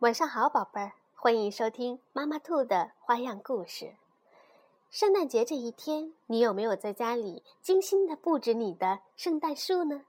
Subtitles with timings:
[0.00, 3.94] 晚上好，宝贝儿，欢迎收听妈妈兔的花样故事。
[4.90, 10.02] 圣诞节这一天，你有没有在家里精心的布置你的圣诞树呢？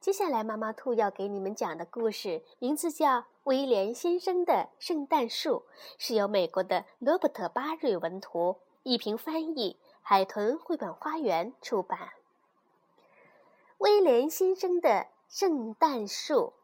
[0.00, 5.64] 接下来，妈妈兔要给你们讲的故事名字叫《威廉先生的圣诞树》，
[5.98, 12.14] 是由美国的罗伯特·巴瑞文图，一平翻译，海豚绘本花园出版。
[13.76, 16.54] 威廉先生的圣诞树。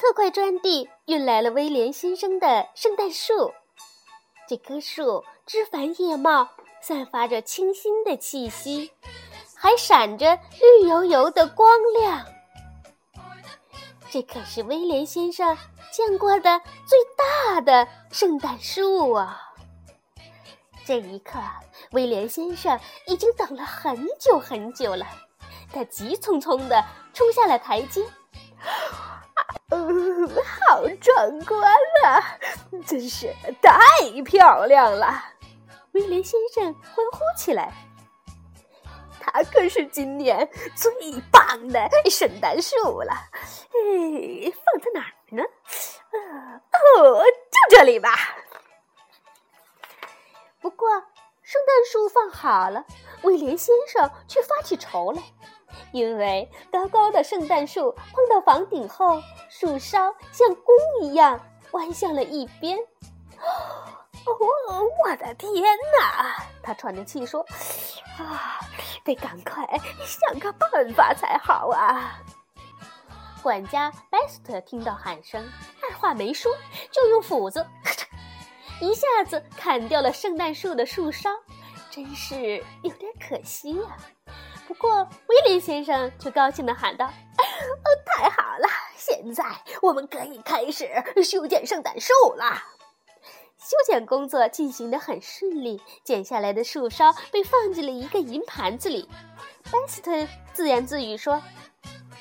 [0.00, 3.52] 特快专递运来了威廉先生的圣诞树。
[4.48, 6.48] 这棵树枝繁叶茂，
[6.80, 8.90] 散发着清新的气息，
[9.54, 12.24] 还闪着绿油油的光亮。
[14.08, 15.54] 这可是威廉先生
[15.92, 19.52] 见过的最大的圣诞树啊！
[20.86, 21.38] 这一刻，
[21.90, 25.06] 威廉先生已经等了很久很久了。
[25.70, 28.02] 他急匆匆地冲下了台阶。
[29.70, 31.72] 嗯，好壮观
[32.04, 32.38] 啊！
[32.86, 35.24] 真是太漂亮了！
[35.92, 37.72] 威廉先生欢呼起来。
[39.20, 40.92] 它可是今年最
[41.30, 43.12] 棒的圣诞树了。
[43.12, 45.42] 哎，放在哪儿呢？
[46.98, 48.10] 哦，就这里吧。
[50.60, 50.88] 不过，
[51.42, 52.84] 圣诞树放好了，
[53.22, 55.22] 威廉先生却发起愁来。
[55.92, 61.40] 因为高高的圣诞树碰到房顶后，树梢像弓一样
[61.72, 62.78] 弯向了一边。
[64.26, 65.52] 哦，我的天
[65.98, 66.44] 哪！
[66.62, 67.44] 他喘着气说
[68.18, 68.60] ：“啊，
[69.02, 69.66] 得赶快
[70.04, 72.20] 想个办法才好啊！”
[73.42, 75.42] 管家贝斯特听到喊声，
[75.82, 76.52] 二话没说，
[76.90, 78.04] 就用斧子咔嚓
[78.82, 81.30] 一下子砍掉了圣诞树的树梢，
[81.90, 83.96] 真是有点可惜啊。
[84.70, 87.04] 不过，威廉先生却高兴地喊道
[87.36, 88.68] ：“哦，太好了！
[88.96, 89.44] 现在
[89.82, 90.88] 我们可以开始
[91.24, 92.62] 修剪圣诞树了。”
[93.58, 99.08] 修剪工作进行得很顺利，剪下来的树梢被放进了一个银盘子里。
[99.72, 100.12] 班斯特
[100.52, 101.42] 自言自语说：“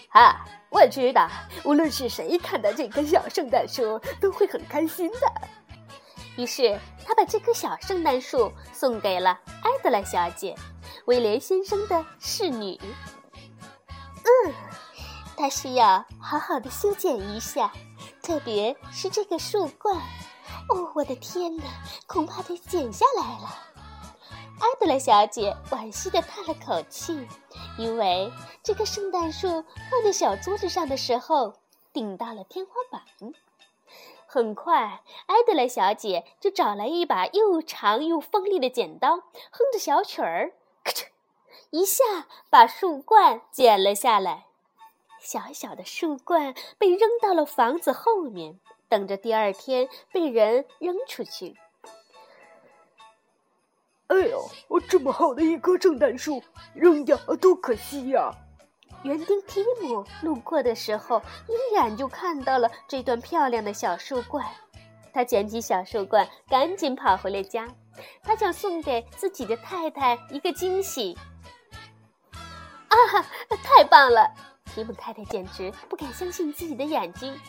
[0.10, 1.30] 啊，我知道，
[1.64, 5.32] 无论是谁看到这棵小圣诞树，都会很开心的。”
[6.40, 10.56] 于是，他把这棵小圣诞树送给了艾德莱小姐。
[11.04, 12.80] 威廉先生的侍女，
[14.24, 14.54] 嗯，
[15.36, 17.74] 他需要好好的修剪一下，
[18.22, 19.98] 特别是这个树冠。
[20.70, 21.66] 哦，我的天哪，
[22.08, 23.58] 恐怕得剪下来了。
[24.62, 27.28] 艾德莱小姐惋惜地叹了口气，
[27.78, 28.32] 因为
[28.64, 29.50] 这棵圣诞树
[29.92, 31.54] 放在小桌子上的时候
[31.92, 33.02] 顶到了天花板。
[34.32, 39.16] 很快，埃德莱小姐就找来一把又长又锋利的剪刀，
[39.50, 40.54] 哼着小曲儿。
[40.84, 41.08] 咔嚓！
[41.72, 44.46] 一下把树冠剪了下来，
[45.20, 51.58] 小小的树冠被扔到了房子后面，等着第二天被人扔出去。
[54.10, 54.48] 哎呦，
[54.88, 56.44] 这么好的一棵圣诞树，
[56.76, 58.32] 扔掉多可惜呀！
[59.04, 64.46] 园丁提姆路过的时候，一眼就看到了这段漂亮的小树冠，
[65.14, 67.68] 他捡起小树冠，赶紧跑回了家。
[68.24, 71.18] 他想送给自己的太太一个惊喜。
[72.34, 72.96] 啊，
[73.64, 74.30] 太棒了！
[74.66, 77.40] 提姆太太简直不敢相信自己的眼睛。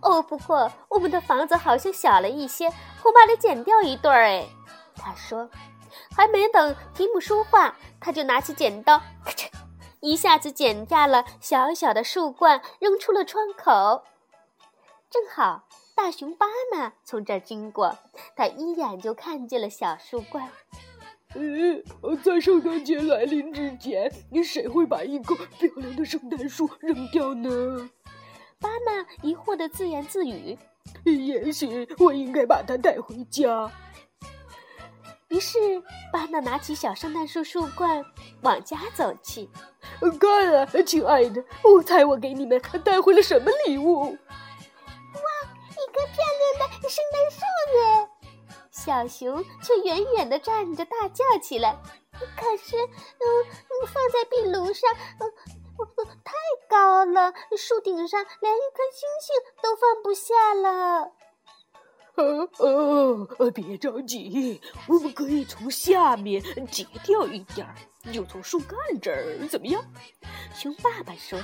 [0.00, 2.68] 哦，不过我们的房子好像小了一些，
[3.02, 4.24] 恐怕得剪掉一对儿。
[4.24, 4.46] 哎，
[4.96, 5.48] 他说。
[6.14, 9.46] 还没等提姆说话，他就拿起剪刀，咔嚓，
[10.00, 14.04] 一下子剪下了小小的树冠，扔出了窗口。
[15.10, 15.64] 正好。
[15.98, 17.98] 大熊巴纳从这儿经过，
[18.36, 20.48] 他一眼就看见了小树冠。
[21.34, 27.90] 呃，在圣诞节来临之前，你谁会把一棵漂亮的圣诞树扔掉呢？
[28.60, 30.56] 巴纳疑惑的自言自语。
[31.04, 33.68] 也许我应该把它带回家。
[35.28, 35.58] 于是，
[36.10, 38.02] 巴纳拿起小圣诞树树冠
[38.42, 39.48] 往家走去。
[40.18, 44.04] 看啊，亲爱的，我猜我给你们带回了什么礼物？
[44.04, 46.24] 哇，一棵漂
[46.58, 47.40] 亮的圣诞树
[47.76, 48.08] 呢？
[48.70, 51.76] 小熊却远远地站着，大叫起来。
[52.12, 53.22] 可是，嗯，
[53.86, 55.30] 放在壁炉上，嗯，
[56.24, 56.32] 太
[56.70, 61.12] 高了，树顶上连一颗星星都放不下了。
[62.18, 67.74] 哦 哦，别着急，我们可以从下面截掉一点儿，
[68.12, 69.82] 就从树干这儿，怎么样？
[70.54, 71.38] 熊爸爸说。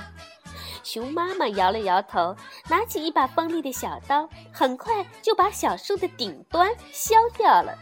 [0.83, 2.35] 熊妈妈摇了摇头，
[2.69, 7.75] 拿起一把锋利的小刀，很快就把小树的顶端削掉了。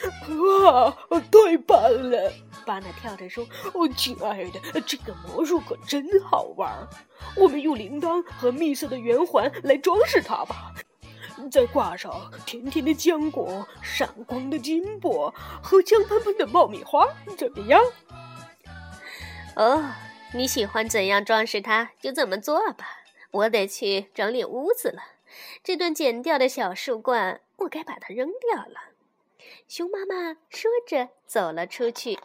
[0.64, 0.90] 哇，
[1.30, 1.80] 太棒
[2.10, 2.32] 了！
[2.66, 6.70] 巴纳跳着说：“哦，亲爱的，这个魔术可真好玩！
[7.36, 10.72] 我们用铃铛和蜜色的圆环来装饰它吧，
[11.48, 15.32] 再挂上甜甜的浆果、闪光的金箔
[15.62, 17.06] 和香喷喷的爆米花，
[17.38, 17.80] 怎么样？”
[19.54, 19.92] 哦，
[20.34, 22.86] 你喜欢怎样装饰它就怎么做吧。
[23.30, 25.02] 我得去整理屋子了。
[25.62, 28.90] 这段剪掉的小树冠，我该把它扔掉了。
[29.68, 32.18] 熊妈妈说着走了出去。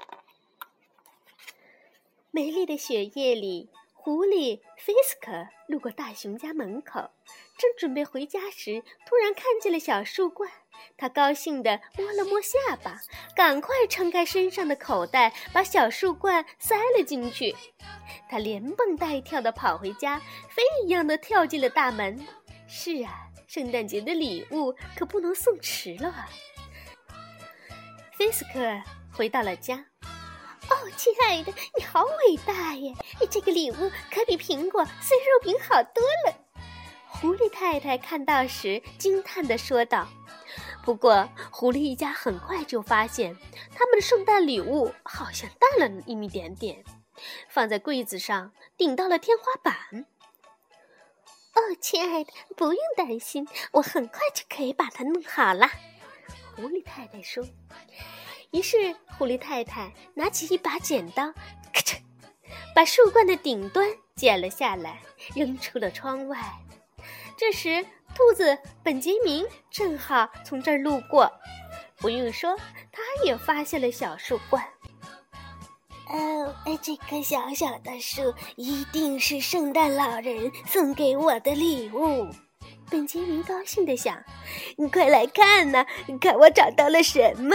[2.31, 3.69] 美丽的雪夜里，
[4.05, 7.09] 狐狸菲斯克路过大熊家门口，
[7.57, 10.47] 正准备回家时，突然看见了小树冠。
[10.95, 13.01] 他高兴地摸了摸下巴，
[13.35, 17.55] 赶快撑开身上的口袋，把小树冠塞了进去。
[18.29, 20.19] 他连蹦带跳地跑回家，
[20.51, 22.23] 飞一样的跳进了大门。
[22.67, 26.29] 是啊，圣诞节的礼物可不能送迟了啊！
[28.13, 28.59] 菲斯克
[29.11, 29.83] 回到了家。
[30.91, 32.93] 亲爱的，你好伟大耶！
[33.29, 36.37] 这个礼物可比苹果碎肉饼好多了。
[37.07, 40.07] 狐狸太太看到时惊叹地说道。
[40.83, 43.35] 不过，狐狸一家很快就发现，
[43.73, 46.83] 他们的圣诞礼物好像淡了那么一点点，
[47.49, 50.05] 放在柜子上顶到了天花板。
[51.55, 55.69] 哦，亲爱的，不用担心，我很快就可以把它弄好了。
[56.55, 57.43] 狐狸太太说。
[58.55, 61.25] 于是，狐狸太太拿起一把剪刀，
[61.73, 61.97] 咔嚓，
[62.73, 63.85] 把树冠的顶端
[64.15, 65.01] 剪了下来，
[65.35, 66.37] 扔出了窗外。
[67.35, 67.85] 这时，
[68.15, 71.29] 兔子本杰明正好从这儿路过，
[71.97, 72.55] 不用说，
[72.93, 74.65] 他也发现了小树冠。
[76.07, 82.29] 哦，这棵小小的树一定是圣诞老人送给我的礼物。
[82.89, 84.23] 本杰明高兴地想
[84.77, 85.85] ：“你快来看呐，
[86.21, 87.53] 看我找到了什么！”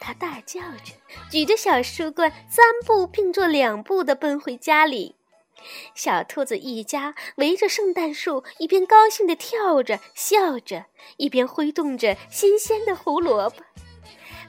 [0.00, 0.94] 他大叫着，
[1.30, 5.14] 举着小树棍，三步并作两步地奔回家里。
[5.94, 10.86] 小兔子一家围着圣诞树，一边高兴地跳着、笑着，
[11.18, 13.62] 一边挥动着新鲜的胡萝卜。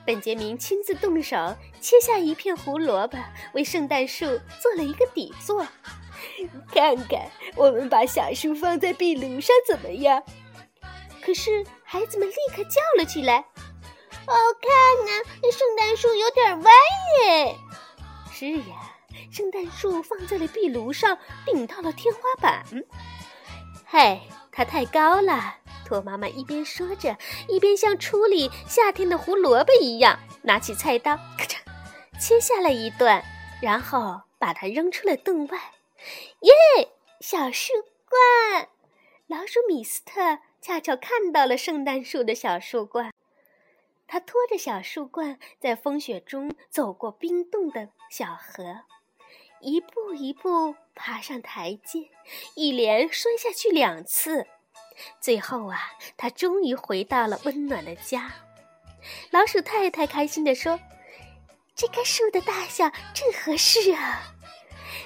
[0.05, 1.35] 本杰明亲自动手
[1.81, 3.17] 切下一片胡萝卜，
[3.53, 4.25] 为圣诞树
[4.61, 5.67] 做了一个底座。
[6.73, 10.23] 看看，我们把小树放在壁炉上怎么样？
[11.21, 13.45] 可是孩子们立刻叫了起来
[14.25, 16.71] ：“好，看呐，这圣诞树有点歪
[17.25, 17.57] 耶！”
[18.31, 18.97] 是呀。
[19.29, 22.65] 圣诞树放在了壁炉上，顶到了天花板。
[23.85, 24.21] 嘿，
[24.51, 25.55] 它太高了！
[25.85, 31.57] 兔妈妈一边说着，一边像处理夏天的胡萝卜一样，拿起菜刀，咔嚓，
[32.19, 33.23] 切下了一段，
[33.61, 35.57] 然后把它扔出了洞外。
[36.41, 36.51] 耶，
[37.21, 37.71] 小树
[38.09, 38.67] 冠！
[39.27, 43.13] 老鼠米斯特恰巧看到了圣诞树的小树冠，
[44.11, 48.81] 他拖着小树冠在风雪中走过冰冻的小河。
[49.61, 52.09] 一步一步爬上台阶，
[52.55, 54.45] 一连摔下去两次，
[55.21, 55.79] 最后啊，
[56.17, 58.33] 他终于回到了温暖的家。
[59.29, 60.77] 老鼠太太开心地说
[61.73, 64.33] ：“这棵树的大小正合适啊！”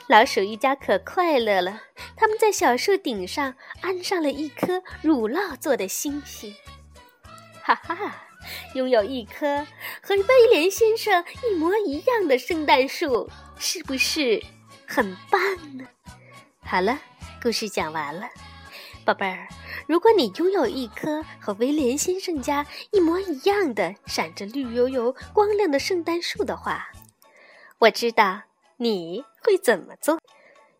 [0.09, 1.83] 老鼠一家可快乐了，
[2.17, 6.55] 他们在小树顶上安上了一颗乳酪做的星星。
[7.61, 8.24] 哈哈，
[8.73, 9.65] 拥有一棵
[10.01, 13.29] 和威廉先生一模一样的圣诞树。
[13.57, 14.43] 是不是
[14.85, 15.41] 很棒
[15.77, 15.87] 呢？
[16.61, 16.99] 好了，
[17.41, 18.27] 故事讲完了，
[19.05, 19.47] 宝贝儿。
[19.87, 26.89] 如果你拥有一棵和威廉先生家一模一样的闪着绿油油光亮的圣诞树的话，
[27.79, 28.41] 我知道
[28.77, 30.19] 你会怎么做。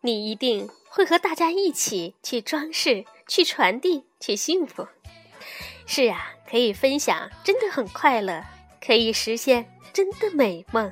[0.01, 4.88] 你一定会和大家一起去装饰、去传递、去幸福。
[5.85, 8.43] 是啊，可以分享，真的很快乐，
[8.85, 10.91] 可以实现真的美梦。